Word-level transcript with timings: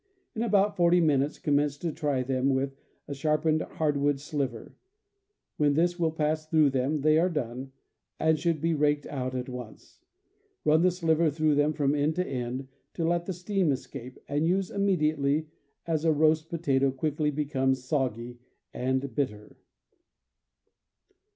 In 0.35 0.41
about 0.41 0.75
forty 0.75 0.99
minutes 0.99 1.37
commence 1.37 1.77
to 1.77 1.91
try 1.91 2.23
them 2.23 2.49
with 2.55 2.75
a 3.07 3.13
sharpened 3.13 3.61
hard 3.61 3.97
wood 3.97 4.19
sliver; 4.19 4.75
when 5.57 5.75
this 5.75 5.99
will 5.99 6.09
pass 6.11 6.47
through 6.47 6.71
them 6.71 7.01
they 7.01 7.19
are 7.19 7.29
done, 7.29 7.71
and 8.19 8.39
should 8.39 8.59
be 8.61 8.73
raked 8.73 9.05
out 9.05 9.35
at 9.35 9.47
once. 9.47 9.99
Run 10.65 10.81
the 10.81 10.89
sliver 10.89 11.29
through 11.29 11.53
them 11.53 11.71
from 11.73 11.93
end 11.93 12.15
to 12.15 12.25
end, 12.25 12.67
to 12.95 13.07
let 13.07 13.27
the 13.27 13.31
steam 13.33 13.71
escape, 13.71 14.17
and 14.27 14.47
use 14.47 14.71
immediately, 14.71 15.49
as 15.85 16.03
a 16.03 16.11
roast 16.11 16.49
potato 16.49 16.89
quickly 16.89 17.29
becomes 17.29 17.83
soggy 17.83 18.39
and 18.73 19.13
bitter." 19.13 19.55